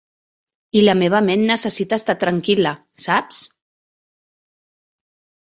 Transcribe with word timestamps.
I 0.79 0.81
la 0.85 0.95
meva 1.01 1.19
ment 1.27 1.43
necessita 1.49 1.99
estar 2.01 2.15
tranquil·la, 2.23 2.73
saps! 3.05 3.45